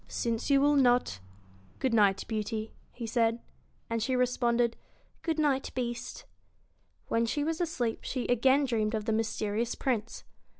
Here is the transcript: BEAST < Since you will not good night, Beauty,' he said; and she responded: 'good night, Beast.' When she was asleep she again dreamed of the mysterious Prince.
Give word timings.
BEAST 0.07 0.19
< 0.21 0.21
Since 0.21 0.49
you 0.49 0.61
will 0.61 0.77
not 0.77 1.19
good 1.77 1.93
night, 1.93 2.25
Beauty,' 2.27 2.73
he 2.91 3.05
said; 3.05 3.39
and 3.87 4.01
she 4.01 4.15
responded: 4.15 4.75
'good 5.21 5.37
night, 5.37 5.69
Beast.' 5.75 6.25
When 7.07 7.27
she 7.27 7.43
was 7.43 7.61
asleep 7.61 7.99
she 8.01 8.25
again 8.25 8.65
dreamed 8.65 8.95
of 8.95 9.05
the 9.05 9.13
mysterious 9.13 9.75
Prince. 9.75 10.23